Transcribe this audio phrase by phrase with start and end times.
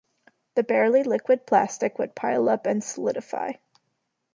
[0.55, 3.51] The barely liquid plastic would pile up and solidify.